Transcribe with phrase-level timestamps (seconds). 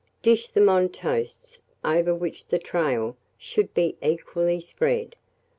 [0.23, 5.15] Dish them on the toasts, over which the trail should be equally spread.